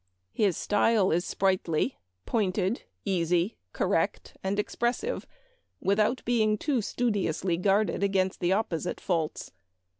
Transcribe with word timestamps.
His 0.33 0.57
style 0.57 1.11
is 1.11 1.25
sprightly, 1.25 1.99
pointed, 2.25 2.81
easy, 3.05 3.55
correct, 3.71 4.35
and 4.43 4.57
expressive, 4.57 5.27
without 5.79 6.25
being 6.25 6.57
too 6.57 6.81
studiously 6.81 7.55
guarded 7.55 8.01
against 8.01 8.39
the 8.39 8.49
oppo 8.49 8.81
site 8.81 8.99
faults. 8.99 9.51